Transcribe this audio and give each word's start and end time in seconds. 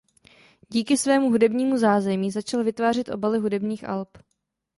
Díky 0.69 0.97
svému 0.97 1.29
hudebnímu 1.29 1.77
zázemí 1.77 2.31
začal 2.31 2.63
vytvářet 2.63 3.09
obaly 3.09 3.39
hudebních 3.39 3.89
alb. 3.89 4.17